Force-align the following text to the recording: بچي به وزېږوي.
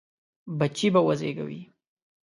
بچي 0.57 0.87
به 0.93 1.01
وزېږوي. 1.07 1.61